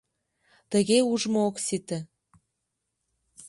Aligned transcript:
—Тыге 0.71 0.97
ужмо 1.11 1.39
ок 1.49 1.55
сите. 1.65 1.99